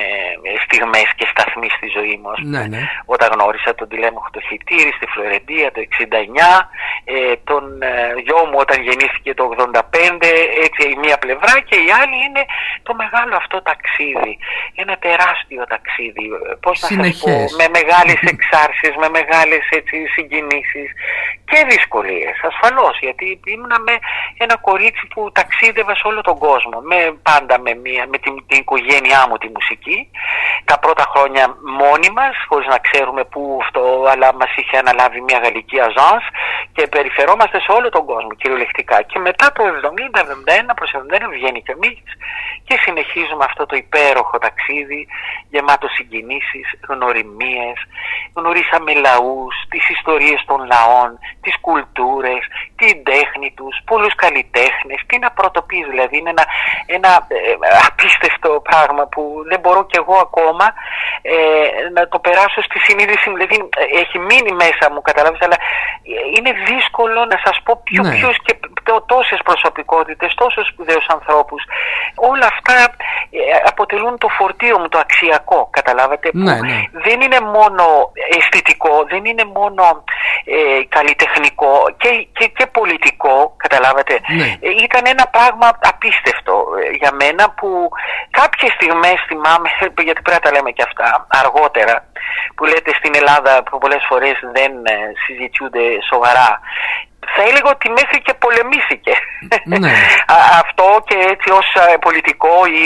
[0.64, 2.30] στιγμές και σταθμοί στη ζωή μου.
[2.52, 2.82] Ναι, ναι.
[3.14, 6.68] Όταν γνώρισα τον τηλέμαχο το Χιτήρι στη Φλωρεντία το 69,
[7.14, 9.80] ε, τον ε, γιο μου όταν γεννήθηκε το 85,
[10.66, 12.44] έτσι η μία πλευρά και η άλλη είναι
[12.82, 14.38] το μεγάλο αυτό ταξίδι.
[14.74, 16.26] Ένα τεράστιο ταξίδι.
[16.64, 20.88] Πώς να σας πω, με μεγάλες εξάρσεις, με μεγάλες έτσι, συγκινήσεις
[21.52, 23.94] και δυσκολίες ασφαλώς γιατί ήμουν με
[24.38, 28.58] ένα κορίτσι που ταξίδευα σε όλο τον κόσμο με, πάντα με, μια, με την, την
[28.58, 30.08] οικογένειά μου τη μουσική
[30.64, 35.38] τα πρώτα χρόνια μόνοι μας χωρίς να ξέρουμε πού αυτό αλλά μας είχε αναλάβει μια
[35.44, 36.24] γαλλική αζάνς
[36.72, 39.02] και περιφερόμαστε σε όλο τον κόσμο κυριολεκτικά.
[39.10, 39.62] Και μετά το
[40.70, 42.02] 70-71 προς 71 βγαίνει και εμείς
[42.66, 45.06] και συνεχίζουμε αυτό το υπέροχο ταξίδι
[45.50, 47.78] γεμάτος συγκινήσεις, γνωριμίες
[48.34, 52.42] γνωρίσαμε λαούς, τις ιστορίες των λαών τις κουλτούρες,
[52.76, 56.44] την τέχνη τους, πολλούς καλλιτέχνες, τι να πρωτοποιείς δηλαδή, είναι ένα,
[56.86, 57.36] ένα ε,
[57.88, 60.66] απίστευτο πράγμα που δεν μπορώ κι εγώ ακόμα
[61.22, 61.36] ε,
[61.96, 65.58] να το περάσω στη συνείδηση μου, δηλαδή ε, έχει μείνει μέσα μου, καταλάβεις, αλλά
[66.36, 66.81] είναι δύσκολο
[67.24, 68.10] να σας πω ποιο, ναι.
[68.10, 68.58] ποιους και
[69.06, 71.62] τόσες προσωπικότητες, τόσους σπουδαίους ανθρώπους,
[72.14, 72.94] όλα αυτά
[73.66, 76.82] αποτελούν το φορτίο μου, το αξιακό, καταλάβατε, που ναι, ναι.
[76.92, 77.84] δεν είναι μόνο
[78.36, 80.04] αισθητικό, δεν είναι μόνο
[80.44, 84.20] ε, καλλιτεχνικό και, και, και πολιτικό, καταλάβατε.
[84.38, 84.48] Ναι.
[84.60, 87.88] Ε, ήταν ένα πράγμα απίστευτο ε, για μένα που
[88.30, 89.68] κάποιες στιγμές θυμάμαι,
[90.06, 91.94] γιατί πρέπει να τα λέμε και αυτά αργότερα,
[92.54, 96.60] που λέτε στην Ελλάδα που πολλές φορές δεν ε, συζητιούνται σοβαρά
[97.26, 99.14] θα έλεγα ότι μέχρι και πολεμήθηκε
[99.64, 99.92] ναι.
[100.62, 101.66] αυτό και έτσι ως
[102.00, 102.84] πολιτικό ή,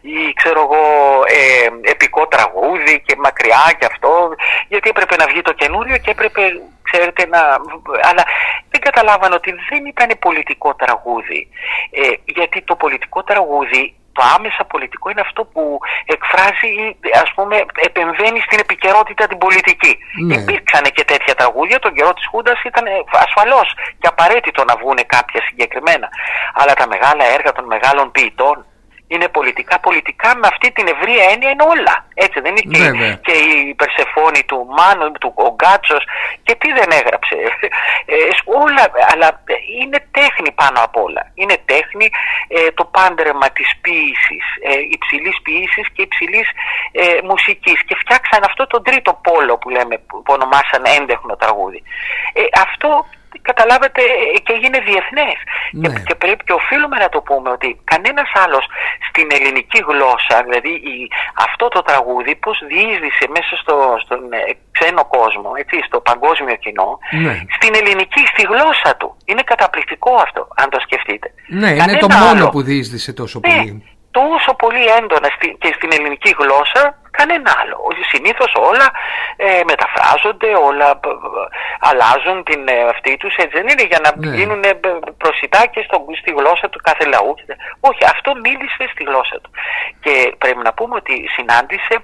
[0.00, 0.84] ή ξέρω εγώ
[1.26, 4.34] ε, επικό τραγούδι και μακριά και αυτό
[4.68, 6.42] γιατί έπρεπε να βγει το καινούριο και έπρεπε
[6.82, 7.40] ξέρετε να...
[8.08, 8.24] αλλά
[8.70, 11.48] δεν καταλάβανε ότι δεν ήταν πολιτικό τραγούδι
[11.90, 15.62] ε, γιατί το πολιτικό τραγούδι το άμεσα πολιτικό είναι αυτό που
[16.14, 16.72] εκφράζει
[17.24, 17.56] ας πούμε
[17.88, 19.92] επεμβαίνει στην επικαιρότητα την πολιτική.
[20.26, 20.34] Ναι.
[20.34, 22.84] Υπήρξαν και τέτοια τραγούδια, τον καιρό της Χούντας ήταν
[23.26, 23.68] ασφαλώς
[24.00, 26.08] και απαραίτητο να βγουν κάποια συγκεκριμένα.
[26.60, 28.56] Αλλά τα μεγάλα έργα των μεγάλων ποιητών
[29.08, 29.80] είναι πολιτικά.
[29.80, 31.94] Πολιτικά με αυτή την ευρία έννοια είναι όλα.
[32.14, 32.84] Έτσι δεν είναι και,
[33.26, 33.34] και,
[33.70, 36.02] η Περσεφόνη του Μάνου, του ο Γκάτσος
[36.42, 37.36] και τι δεν έγραψε.
[38.10, 38.16] Ε,
[38.62, 39.28] όλα, αλλά
[39.80, 41.22] είναι τέχνη πάνω απ' όλα.
[41.34, 42.06] Είναι τέχνη
[42.48, 46.48] ε, το πάντρεμα της ποίησης, ε, υψηλής ποίησης και υψηλής
[46.92, 47.78] ε, μουσικής.
[47.86, 51.82] Και φτιάξαν αυτό τον τρίτο πόλο που λέμε, που ονομάσαν έντεχνο τραγούδι.
[52.32, 52.90] Ε, αυτό
[53.42, 54.02] καταλάβετε
[54.44, 55.38] και έγινε διεθνές.
[55.82, 56.02] Και, ναι.
[56.08, 58.64] και πρέπει και οφείλουμε να το πούμε ότι κανένας άλλος
[59.08, 60.96] στην ελληνική γλώσσα, δηλαδή η,
[61.46, 64.40] αυτό το τραγούδι, πώς διείσδησε μέσα στο, στον ε,
[64.76, 67.34] ξένο κόσμο, έτσι, στο παγκόσμιο κοινό, ναι.
[67.56, 69.16] στην ελληνική, στη γλώσσα του.
[69.24, 71.28] Είναι καταπληκτικό αυτό, αν το σκεφτείτε.
[71.62, 73.82] Ναι, είναι το μόνο που διείσδησε τόσο ναι, πολύ.
[74.10, 76.82] Τόσο πολύ έντονα και στην ελληνική γλώσσα
[77.18, 77.76] Κανένα άλλο.
[78.12, 78.88] Συνήθως όλα
[79.36, 81.10] ε, μεταφράζονται, όλα ε,
[81.88, 83.34] αλλάζουν την ε, αυτή τους.
[83.42, 84.36] Έτσι δεν είναι για να ναι.
[84.36, 84.72] γίνουν ε,
[85.22, 87.34] προσιτά και στο, στη γλώσσα του κάθε λαού.
[87.80, 89.50] Όχι, αυτό μίλησε στη γλώσσα του.
[90.04, 91.94] Και πρέπει να πούμε ότι συνάντησε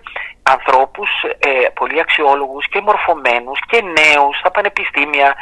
[0.42, 5.34] ανθρώπους ε, πολύ αξιόλογους και μορφωμένους και νέους στα πανεπιστήμια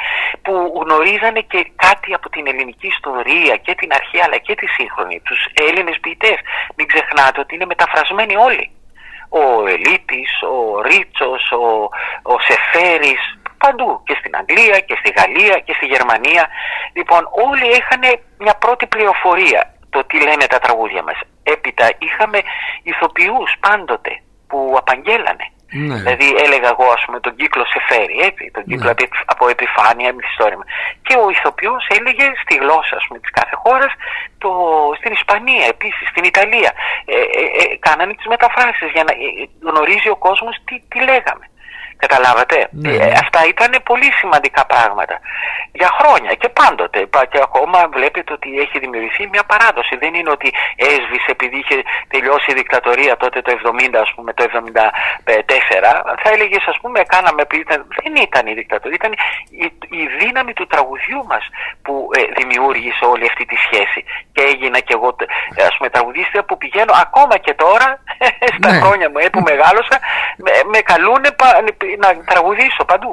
[0.42, 5.20] που γνωρίζανε και κάτι από την ελληνική ιστορία και την αρχαία αλλά και τη σύγχρονη.
[5.20, 6.38] Τους Έλληνες ποιητές.
[6.76, 8.66] Μην ξεχνάτε ότι είναι μεταφρασμένοι όλοι.
[9.40, 11.64] Ο Ελίτης, ο Ρίτσος, ο,
[12.32, 13.22] ο Σεφέρης,
[13.58, 16.48] παντού και στην Αγγλία και στη Γαλλία και στη Γερμανία.
[16.92, 18.02] Λοιπόν όλοι είχαν
[18.38, 21.18] μια πρώτη πληροφορία το τι λένε τα τραγούδια μας.
[21.42, 22.38] Έπειτα είχαμε
[22.82, 24.12] ηθοποιούς πάντοτε
[24.48, 25.46] που απαγγέλανε.
[25.72, 25.94] Ναι.
[25.94, 29.06] Δηλαδή έλεγα εγώ ας πούμε τον κύκλο σε φέρει έτσι, τον κύκλο ναι.
[29.24, 30.64] από επιφάνεια, μυθιστόρημα.
[31.06, 33.92] Και ο ηθοποιός έλεγε στη γλώσσα ας πούμε, της κάθε χώρας,
[34.38, 34.50] το,
[34.98, 36.72] στην Ισπανία επίσης, στην Ιταλία.
[37.04, 41.44] Ε, ε, ε, κάνανε τις μεταφράσεις για να ε, γνωρίζει ο κόσμος τι, τι λέγαμε.
[42.04, 42.92] Καταλάβατε; Ναι.
[42.92, 45.16] Ε, αυτά ήταν πολύ σημαντικά πράγματα.
[45.80, 47.00] Για χρόνια και πάντοτε.
[47.30, 49.96] Και ακόμα βλέπετε ότι έχει δημιουργηθεί μια παράδοση.
[49.96, 51.76] Δεν είναι ότι έσβησε επειδή είχε
[52.08, 54.50] τελειώσει η δικτατορία τότε το 70, ας πούμε, το 74.
[56.22, 57.80] Θα έλεγες, ας πούμε, κάναμε επειδή ήταν...
[58.02, 58.98] Δεν ήταν η δικτατορία.
[59.00, 59.12] Ήταν
[59.64, 59.66] η,
[60.00, 61.44] η δύναμη του τραγουδιού μας
[61.82, 64.00] που ε, δημιούργησε όλη αυτή τη σχέση.
[64.34, 65.16] Και έγινα κι εγώ,
[65.54, 67.88] ε, ας πούμε, τραγουδίστρια που πηγαίνω ακόμα και τώρα,
[68.58, 68.78] στα ναι.
[68.80, 69.96] χρόνια μου, ε, που μεγάλωσα,
[70.44, 71.30] με, με καλούνε
[72.02, 73.12] να τραγουδήσω παντού.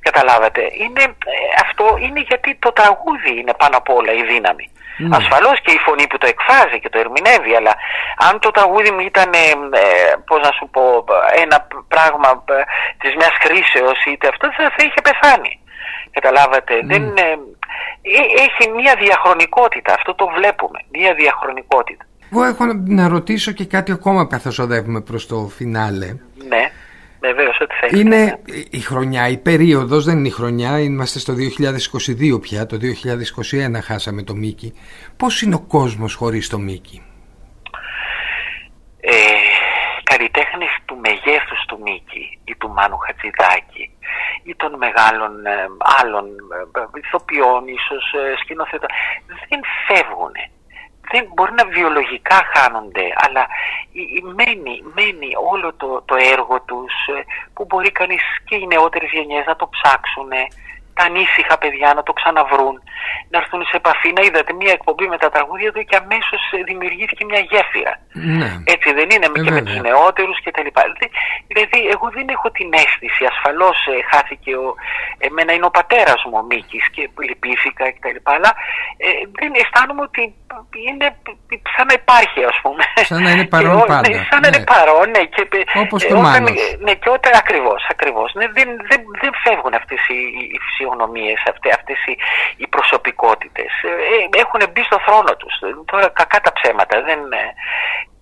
[0.00, 0.62] Καταλάβατε.
[0.82, 4.66] Είναι, ε, αυτό είναι γιατί το τραγούδι είναι πάνω απ' όλα η δύναμη.
[4.98, 5.08] Mm.
[5.18, 7.74] Ασφαλώς και η φωνή που το εκφράζει και το ερμηνεύει, αλλά
[8.28, 9.44] αν το τραγούδι μου ήταν, ε,
[10.28, 11.04] πώς να σου πω,
[11.44, 11.56] ένα
[11.94, 12.62] πράγμα ε,
[13.00, 15.52] της μιας χρήσεως είτε αυτό θα, θα είχε πεθάνει.
[16.16, 16.74] Καταλάβατε.
[16.84, 17.28] Δεν, ε,
[18.46, 22.04] έχει μια διαχρονικότητα, αυτό το βλέπουμε, μια διαχρονικότητα.
[22.32, 26.16] Εγώ έχω να ρωτήσω και κάτι ακόμα καθώς οδεύουμε προς το φινάλε.
[26.48, 26.70] Ναι.
[27.20, 28.00] Βεβαίως, ό,τι θέλει.
[28.00, 33.80] Είναι η χρονιά, η περίοδος δεν είναι η χρονιά, είμαστε στο 2022 πια, το 2021
[33.82, 34.72] χάσαμε το Μίκη.
[35.16, 37.02] Πώς είναι ο κόσμος χωρίς το Μίκη;
[39.00, 39.12] Ε,
[40.02, 43.90] καλλιτέχνες του μεγέθους του Μίκη ή του Μάνου Χατζηδάκη
[44.42, 45.66] ή των μεγάλων ε,
[46.00, 48.88] άλλων ε, ηθοποιών, ίσως ε, σκηνοθετών,
[49.48, 50.34] δεν φεύγουν
[51.16, 53.44] δεν μπορεί να βιολογικά χάνονται, αλλά
[54.38, 57.20] μένει, μένει όλο το, το έργο τους ε,
[57.54, 60.30] που μπορεί κανείς και οι νεότερες γενιές να το ψάξουν,
[60.96, 62.76] τα ανήσυχα παιδιά να το ξαναβρούν,
[63.30, 64.10] να έρθουν σε επαφή.
[64.16, 67.94] Να είδατε μια εκπομπή με τα τραγούδια του και αμέσως ε, δημιουργήθηκε μια γέφυρα.
[68.38, 68.48] Ναι.
[68.74, 70.70] Έτσι δεν είναι ε, και με τους νεότερους κτλ.
[71.50, 74.66] Δηλαδή, εγώ δεν έχω την αίσθηση, ασφαλώς ε, χάθηκε ο.
[75.26, 78.18] Εμένα είναι ο πατέρας μου ο Μίκης και λυπήθηκα κτλ.
[78.34, 78.50] Αλλά
[79.04, 79.08] ε,
[79.40, 80.22] δεν αισθάνομαι ότι
[80.88, 81.06] είναι
[81.74, 82.84] σαν να υπάρχει, ας πούμε.
[83.10, 84.08] Σαν να είναι παρόν και, πάντα.
[84.08, 84.70] Ναι, σαν να είναι ναι.
[84.74, 85.22] παρόν, ναι.
[85.34, 85.42] Και,
[85.84, 86.42] Όπως το όταν,
[86.86, 88.28] Ναι, και όταν ακριβώς, ακριβώς.
[88.38, 90.18] Ναι, δεν, δεν, δεν φεύγουν αυτές οι,
[90.54, 92.16] οι φυσιογνωμίες, αυτές, αυτές οι,
[92.56, 93.70] οι προσωπικότητες.
[93.82, 95.54] Ε, ε, έχουν μπει στο θρόνο τους.
[95.90, 97.02] Τώρα κακά τα ψέματα.
[97.02, 97.44] Δεν, ε,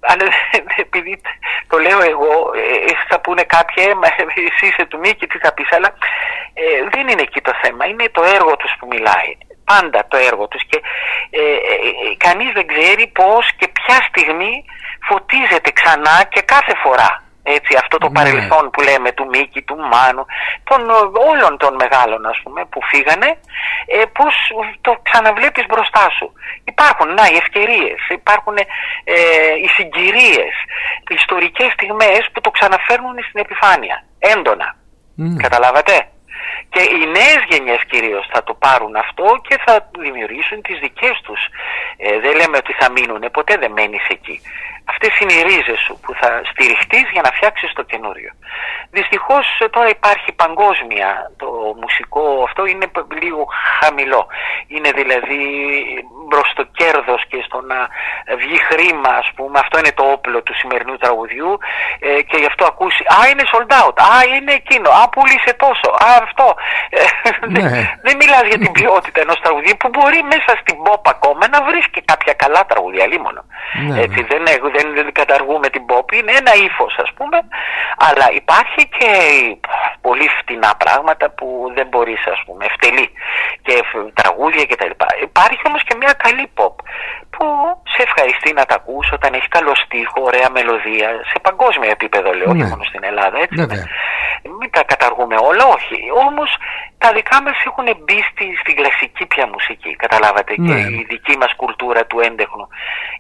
[0.01, 0.25] αλλά
[0.87, 1.21] επειδή
[1.69, 2.51] το λέω εγώ,
[3.09, 3.85] θα πούνε κάποιοι,
[4.51, 5.95] εσύ είσαι του Μίκη, τι θα πεις, αλλά
[6.93, 7.87] δεν είναι εκεί το θέμα.
[7.87, 9.31] Είναι το έργο τους που μιλάει.
[9.65, 10.81] Πάντα το έργο τους και
[11.31, 11.45] ε,
[12.17, 14.65] κανείς δεν ξέρει πώς και ποια στιγμή
[15.09, 18.17] φωτίζεται ξανά και κάθε φορά έτσι, αυτό το ναι.
[18.19, 20.25] παρελθόν που λέμε του Μίκη, του Μάνου,
[20.69, 20.81] των,
[21.31, 23.29] όλων των μεγάλων ας πούμε που φύγανε,
[23.87, 24.35] ε, πώς
[24.81, 26.33] το ξαναβλέπεις μπροστά σου.
[26.65, 28.65] Υπάρχουν, να, οι ευκαιρίες, υπάρχουν ε,
[29.63, 30.55] οι συγκυρίες,
[31.09, 34.69] οι ιστορικές στιγμές που το ξαναφέρνουν στην επιφάνεια, έντονα.
[35.19, 35.37] Mm.
[35.45, 35.95] Καταλάβατε;
[36.73, 41.41] Και οι νέες γενιές κυρίως θα το πάρουν αυτό και θα δημιουργήσουν τις δικές τους.
[41.97, 44.41] Ε, δεν λέμε ότι θα μείνουν, ποτέ δεν μένεις εκεί.
[44.85, 48.31] Αυτές είναι οι ρίζες σου που θα στηριχτείς για να φτιάξεις το καινούριο.
[48.91, 51.49] Δυστυχώς τώρα υπάρχει παγκόσμια το
[51.81, 52.87] μουσικό, αυτό είναι
[53.23, 53.47] λίγο
[53.81, 54.27] χαμηλό.
[54.67, 55.41] Είναι δηλαδή
[56.29, 57.79] μπρος στο κέρδος και στο να
[58.37, 61.59] βγει χρήμα ας πούμε, αυτό είναι το όπλο του σημερινού τραγουδιού
[61.99, 65.89] ε, και γι' αυτό ακούσει, α είναι sold out, α είναι εκείνο, α πούλησε τόσο,
[66.07, 66.47] α αυτό.
[66.89, 67.01] Ε,
[67.55, 67.61] ναι.
[68.07, 71.87] δεν μιλάς για την ποιότητα ενός τραγουδιού που μπορεί μέσα στην pop ακόμα να βρεις
[71.89, 73.43] και κάποια καλά τραγουδιά λίμωνο.
[73.87, 74.01] Ναι.
[74.01, 74.43] Έτσι, δεν,
[74.75, 77.39] δεν, δεν καταργούμε την pop, είναι ένα ύφος ας πούμε,
[78.07, 79.13] αλλά υπάρχει και
[80.01, 83.07] πολύ φτηνά πράγματα που δεν μπορείς ας πούμε, ευτελή
[83.67, 83.75] και
[84.21, 84.93] τραγούδια κτλ.
[85.23, 86.75] Υπάρχει όμως και μια καλή pop
[87.35, 87.45] που
[87.95, 92.51] σε ευχαριστεί να τα ακούς όταν έχει καλό στίχο, ωραία μελωδία, σε παγκόσμιο επίπεδο λέω,
[92.51, 92.69] όχι ναι.
[92.69, 93.61] μόνο στην Ελλάδα, έτσι.
[93.61, 93.83] Ναι,
[94.59, 95.99] Μην τα καταργούμε όλα, όχι.
[96.29, 96.51] Όμως
[97.03, 100.81] τα δικά μας έχουν μπει στη, στην κλασική πια μουσική, καταλάβατε, και ναι.
[101.01, 102.67] η δική μας κουλτούρα του έντεχνου.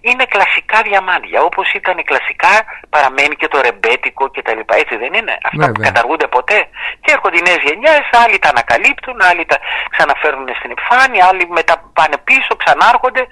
[0.08, 2.54] Είναι κλασικά διαμάντια, όπως ήταν κλασικά
[2.94, 6.58] παραμένει και το ρεμπέτικο και τα λοιπά, έτσι δεν είναι; Αυτά που καταργούνται ποτέ.
[7.02, 9.56] Και έρχονται οι νέες γενιές, άλλοι τα ανακαλύπτουν, άλλοι τα
[9.94, 13.22] ξαναφέρνουν στην επιφάνεια, άλλοι μετά πάνε πίσω, ξανάρχονται,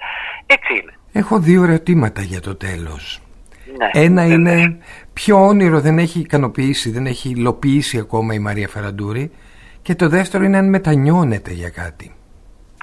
[0.55, 0.93] έτσι είναι.
[1.21, 3.03] Έχω δύο ερωτήματα για το τέλος.
[3.77, 4.55] Ναι, Ένα είναι
[5.13, 9.31] ποιο όνειρο δεν έχει ικανοποιήσει, δεν έχει υλοποιήσει ακόμα η Μαρία Φαραντούρη
[9.81, 12.15] και το δεύτερο είναι αν μετανιώνεται για κάτι.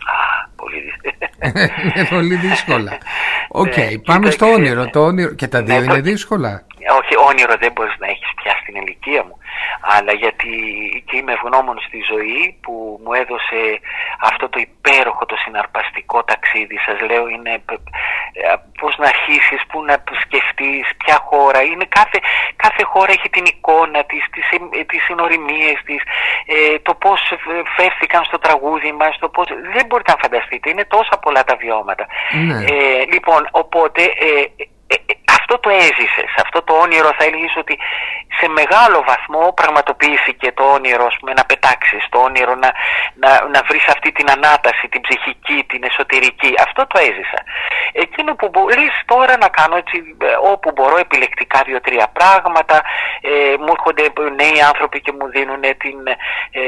[0.05, 1.21] Α, πολύ δύσκολα.
[1.83, 2.99] είναι πολύ δύσκολα.
[3.49, 4.91] Οκ, okay, πάμε στο όνειρο.
[4.91, 5.35] Το όνειρο.
[5.35, 6.67] Και τα δύο ναι, είναι δύσκολα.
[7.01, 9.37] Όχι, όνειρο δεν μπορείς να έχεις πια στην ηλικία μου.
[9.97, 10.53] Αλλά γιατί
[11.07, 13.61] και είμαι ευγνώμων στη ζωή που μου έδωσε
[14.29, 16.77] αυτό το υπέροχο, το συναρπαστικό ταξίδι.
[16.87, 17.53] Σας λέω, είναι
[18.33, 21.63] ε, πώς να αρχίσεις, πού να σκεφτείς, ποια χώρα.
[21.63, 22.19] Είναι κάθε,
[22.57, 24.47] κάθε χώρα έχει την εικόνα της, τις
[24.87, 26.03] τις ιδιορρυθμίες της,
[26.47, 27.21] ε, το πώς
[27.77, 29.19] φέρθηκαν στο τραγούδι μας.
[29.33, 29.47] Πώς...
[29.75, 30.71] Δεν μπορείτε να φανταστείτε.
[30.71, 32.07] Είναι τόσα πολλά τα βιώματα.
[32.47, 32.65] Ναι.
[32.65, 34.03] Ε, λοιπόν, οπότε.
[34.03, 34.45] Ε,
[34.93, 37.75] ε, ε, αυτό το έζησες, αυτό το όνειρο θα έλεγες ότι
[38.39, 42.71] σε μεγάλο βαθμό πραγματοποιήθηκε το όνειρο πούμε, να πετάξεις, το όνειρο να,
[43.23, 46.53] να, να βρεις αυτή την ανάταση, την ψυχική, την εσωτερική.
[46.67, 47.41] Αυτό το έζησα.
[48.05, 52.77] Εκείνο που μπορείς τώρα να κάνω έτσι ε, όπου μπορώ επιλεκτικά δύο-τρία πράγματα,
[53.31, 54.05] ε, μου έρχονται
[54.41, 55.99] νέοι άνθρωποι και μου δίνουν την,
[56.51, 56.63] ε,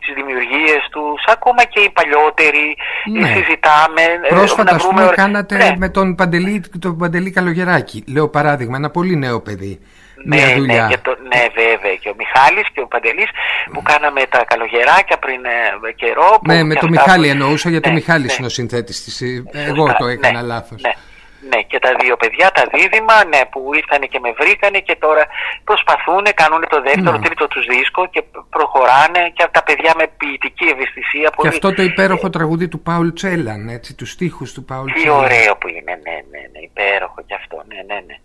[0.00, 2.66] τις δημιουργίες τους, ακόμα και οι παλιότεροι,
[3.12, 3.26] ναι.
[3.34, 4.02] συζητάμε.
[4.28, 5.02] Πρόσφατα, να βρούμε...
[5.02, 5.74] πούμε, κάνατε ναι.
[5.82, 9.80] με τον Παντελή, τον Παντελή Καλογεράκη, λέω παράδειγμα, ένα πολύ νέο παιδί.
[10.24, 10.86] Ναι, μια δουλειά.
[10.86, 11.94] Ναι, το, ναι, βέβαια.
[11.94, 13.28] Και ο Μιχάλης και ο Παντελής
[13.72, 16.38] που κάναμε τα καλογεράκια πριν ε, καιρό.
[16.46, 18.34] Ναι, με τον Μιχάλη εννοούσα, γιατί ναι, ο Μιχάλης ναι.
[18.38, 19.20] είναι ο συνθέτης της.
[19.20, 20.82] Ε, εγώ το έκανα ναι, λάθος.
[20.82, 20.92] Ναι.
[21.40, 25.26] Ναι, και τα δύο παιδιά, τα δίδυμα, ναι, που ήρθαν και με βρήκανε και τώρα
[25.64, 27.24] προσπαθούν, κάνουν το δεύτερο, ναι.
[27.24, 31.32] τρίτο τους δίσκο και προχωράνε και τα παιδιά με ποιητική ευαισθησία.
[31.36, 35.18] Και αυτό το υπέροχο τραγουδί του Πάουλ Τσέλαν, έτσι, τους στίχους του Πάουλ Τσέλαν.
[35.18, 38.16] Τι ωραίο που είναι, ναι, ναι, ναι, υπέροχο κι αυτό, ναι, ναι, ναι.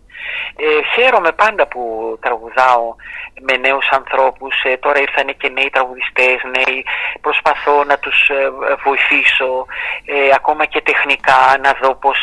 [0.56, 1.82] Ε, χαίρομαι πάντα που
[2.20, 2.94] τραγουδάω
[3.40, 4.62] με νέους ανθρώπους.
[4.62, 6.84] Ε, τώρα ήρθαν και νέοι τραγουδιστές, νέοι.
[7.20, 8.50] Προσπαθώ να τους ε,
[8.84, 9.66] βοηθήσω,
[10.04, 12.18] ε, ακόμα και τεχνικά, να δω πώς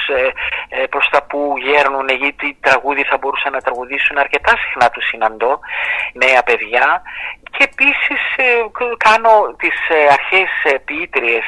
[0.89, 4.17] προς τα που γέρνουν, γιατί τραγούδι θα μπορούσαν να τραγουδήσουν.
[4.17, 5.59] Αρκετά συχνά τους συναντώ,
[6.13, 7.01] νέα παιδιά.
[7.57, 8.21] Και επίσης
[8.97, 9.77] κάνω τις
[10.11, 10.49] αρχές
[10.85, 11.43] ποιήτριες,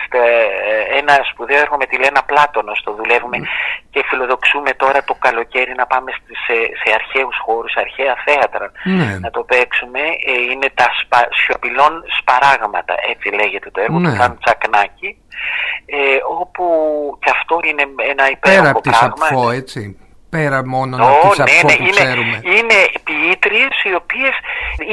[0.99, 3.37] ένα σπουδαίο έργο με τη Λένα Πλάτωνος, το δουλεύουμε
[3.89, 6.11] και φιλοδοξούμε τώρα το καλοκαίρι να πάμε
[6.45, 9.17] σε, σε αρχαίους χώρους, αρχαία θέατρα ναι.
[9.21, 9.99] να το παίξουμε.
[9.99, 14.09] Ε, είναι τα σπα, σιωπηλών σπαράγματα, έτσι λέγεται το έργο, ναι.
[14.09, 15.17] του Χάνου Τσακνάκη,
[15.85, 16.65] ε, όπου
[17.21, 19.13] και αυτό είναι ένα υπέροχο πράγμα.
[19.13, 20.02] Πέρα από έτσι
[20.35, 22.37] πέρα μόνο oh, από ναι, ναι, που είναι, ξέρουμε.
[22.57, 24.35] Είναι ποιήτριες οι οποίες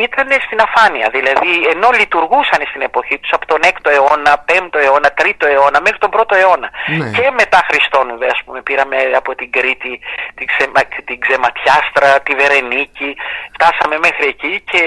[0.07, 5.09] ήταν στην αφάνεια, δηλαδή ενώ λειτουργούσαν στην εποχή τους από τον 6ο αιώνα, 5ο αιώνα,
[5.21, 7.11] 3ο αιώνα μέχρι τον 1ο αιώνα ναι.
[7.17, 9.93] και μετά Χριστόν βέβαια, ας πούμε, πήραμε από την Κρήτη
[10.37, 13.11] την, ξεμα, την Ξεματιάστρα, τη Βερενίκη,
[13.55, 14.81] φτάσαμε μέχρι εκεί και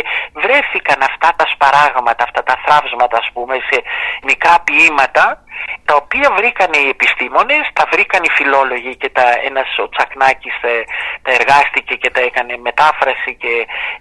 [0.44, 3.78] βρέθηκαν αυτά τα σπαράγματα, αυτά τα θράψματα ας πούμε σε
[4.30, 5.26] μικρά ποίηματα
[5.86, 10.84] τα οποία βρήκαν οι επιστήμονες, τα βρήκαν οι φιλόλογοι και τα, ένας ο Τσακνάκης ε,
[11.26, 13.54] τα εργάστηκε και τα έκανε μετάφραση και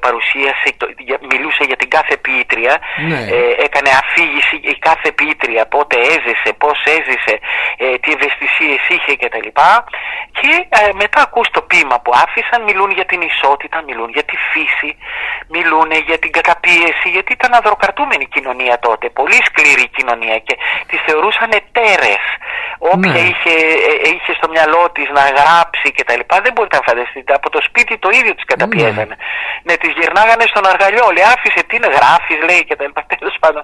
[0.05, 0.68] παρουσίασε,
[1.33, 2.74] μιλούσε για την κάθε ποιήτρια,
[3.09, 3.20] ναι.
[3.37, 7.35] ε, έκανε αφήγηση η κάθε ποιήτρια, πότε έζησε, πώς έζησε,
[7.76, 9.48] ε, τι ευαισθησίες είχε κτλ.
[10.38, 14.37] Και ε, μετά ακούς το ποίημα που άφησαν, μιλούν για την ισότητα, μιλούν για τη
[14.50, 14.90] φύση,
[15.48, 20.55] μιλούν για την καταπίεση, γιατί ήταν αδροκαρτούμενη κοινωνία τότε, πολύ σκληρή κοινωνία και
[20.87, 22.24] τη θεωρούσαν σαν εταίρες.
[22.78, 23.28] Όποια ναι.
[23.28, 23.55] είχε,
[23.90, 26.22] ε, είχε στο μυαλό της να γράψει κτλ.
[26.45, 27.31] Δεν μπορείτε να φανταστείτε.
[27.38, 29.16] Από το σπίτι το ίδιο τη καταπιέζανε.
[29.18, 31.05] Ναι, ναι τη γυρνάγανε στον αργαλιό.
[31.16, 32.90] Λέει, άφησε τι να γράφεις, λέει κτλ.
[33.14, 33.62] Τέλος πάντων.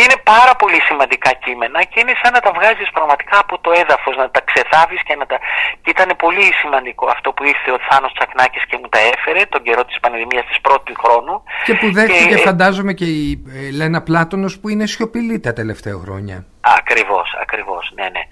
[0.00, 4.14] Είναι πάρα πολύ σημαντικά κείμενα και είναι σαν να τα βγάζεις πραγματικά από το έδαφος,
[4.22, 5.36] να τα ξεθάβεις και να τα.
[5.82, 9.62] Και ήταν πολύ σημαντικό αυτό που ήρθε ο Θάνος Τσακνάκης και μου τα έφερε τον
[9.66, 11.34] καιρό της πανδημίας της πρώτη χρόνου.
[11.66, 12.46] Και που δέχτηκε, και...
[12.48, 16.36] φαντάζομαι, και η ε, Λένα Πλάτωνος που είναι σιωπηλή τα τελευταία χρόνια.
[16.60, 18.22] Ακριβώς, ακριβώς, ναι, ναι.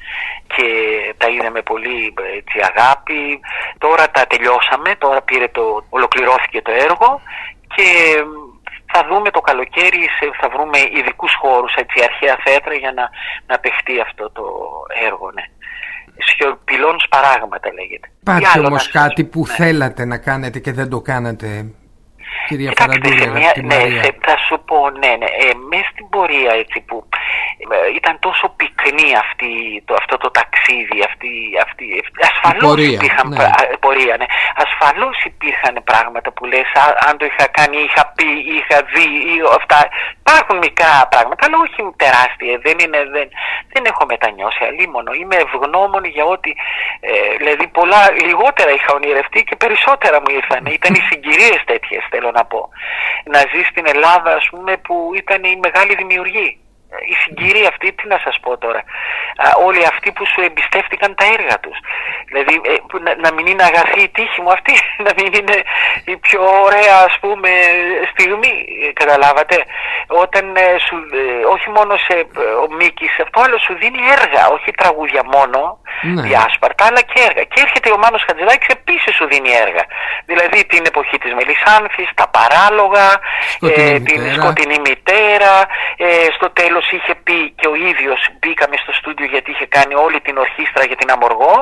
[0.46, 0.66] Και
[1.16, 3.40] τα είδαμε με πολύ έτσι, αγάπη.
[3.78, 7.20] Τώρα τα τελειώσαμε, τώρα πήρε το, ολοκληρώθηκε το έργο
[7.74, 7.86] και
[8.92, 10.08] θα δούμε το καλοκαίρι,
[10.40, 13.10] θα βρούμε ειδικούς χώρους, έτσι, αρχαία θέατρα για να,
[13.46, 14.44] να παιχτεί αυτό το
[15.06, 15.44] έργο, ναι.
[16.26, 18.10] Σιωπηλών σπαράγματα λέγεται.
[18.20, 19.54] Υπάρχει όμως κάτι που ναι.
[19.54, 21.72] θέλατε να κάνετε και δεν το κάνατε
[22.48, 23.26] Κυρία Φαραντούλη,
[23.62, 23.80] ναι,
[24.26, 25.24] θα σου πω, ναι, ναι.
[25.24, 27.47] Ε, μέσα στην πορεία έτσι που ε,
[27.98, 31.32] ήταν τόσο πυκνή αυτή, το, αυτό το ταξίδι, αυτή,
[31.66, 31.86] αυτή,
[32.30, 33.46] ασφαλώς πορεία, υπήρχαν ναι.
[33.84, 34.26] πορεία, ναι.
[34.64, 36.68] Ασφαλώς υπήρχαν πράγματα που λες,
[37.08, 39.78] αν το είχα κάνει, είχα πει, είχα δει, ή αυτά.
[40.20, 42.54] Υπάρχουν μικρά πράγματα, αλλά όχι τεράστια.
[42.66, 43.28] Δεν, είναι, δεν,
[43.72, 45.12] δεν έχω μετανιώσει αλίμονο.
[45.20, 46.50] Είμαι ευγνώμων για ότι,
[47.00, 50.62] ε, δηλαδή πολλά λιγότερα είχα ονειρευτεί και περισσότερα μου ήρθαν.
[50.78, 52.60] Ήταν οι συγκυρίες τέτοιες, θέλω να πω.
[53.24, 56.48] Να ζεις στην Ελλάδα, ας πούμε, που ήταν η μεγάλη δημιουργή.
[57.12, 58.82] Η συγκυρία αυτή, τι να σας πω τώρα,
[59.66, 61.78] όλοι αυτοί που σου εμπιστεύτηκαν τα έργα τους.
[62.26, 64.74] Δηλαδή ε, να, να μην είναι αγαθή η τύχη μου αυτή,
[65.06, 65.62] να μην είναι
[66.04, 67.50] η πιο ωραία ας πούμε
[68.12, 68.52] στιγμή,
[68.92, 69.56] καταλάβατε.
[70.06, 72.26] Όταν ε, σου, ε, όχι μόνο σε,
[72.64, 76.22] ο Μίκης, αυτό άλλο σου δίνει έργα, όχι τραγούδια μόνο, ναι.
[76.22, 77.42] διάσπαρτα, αλλά και έργα.
[77.52, 79.84] Και έρχεται ο Μάνος Χατζηδάκης επίσης σου δίνει έργα.
[80.30, 83.06] Δηλαδή την εποχή της Μελισάνθης, τα παράλογα,
[83.60, 85.54] ε, την σκοτεινή μητέρα,
[85.96, 86.06] ε,
[86.36, 90.36] στο τέλος είχε πει και ο ίδιος μπήκαμε στο στούντιο γιατί είχε κάνει όλη την
[90.44, 91.56] ορχήστρα για την Αμοργό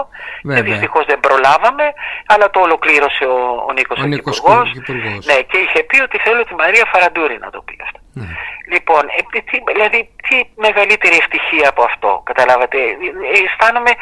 [0.55, 1.87] και δυστυχώς δεν προλάβαμε
[2.27, 5.25] αλλά το ολοκλήρωσε ο, ο Νίκος ο Υπουργός.
[5.29, 7.99] Ναι, και είχε πει ότι θέλω τη Μαρία Φαραντούρη να το πει αυτό.
[8.19, 8.27] Ναι.
[8.75, 13.93] Λοιπόν, ε, τι, δηλαδή τι μεγαλύτερη ευτυχία από αυτό, καταλάβατε; Ε, αισθάνομαι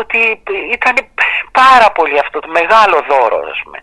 [0.00, 0.20] ότι
[0.76, 0.94] ήταν
[1.62, 3.78] πάρα πολύ αυτό το μεγάλο δώρο, ας πούμε.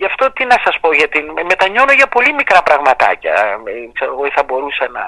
[0.00, 1.18] Γι' αυτό τι να σας πω, γιατί
[1.52, 3.34] μετανιώνω για πολύ μικρά πραγματάκια.
[3.72, 5.04] Ε, ξέρω εγώ θα μπορούσα να...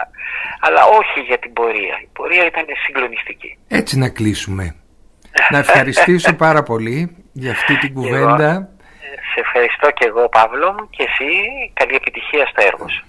[0.67, 1.95] Αλλά όχι για την πορεία.
[2.07, 3.51] Η πορεία ήταν συγκλονιστική.
[3.69, 4.65] Έτσι να κλείσουμε.
[5.51, 6.99] να ευχαριστήσω πάρα πολύ
[7.33, 8.51] για αυτή την κουβέντα.
[9.33, 11.31] σε ευχαριστώ και εγώ Παύλο και εσύ
[11.81, 13.05] καλή επιτυχία στο έργο σου.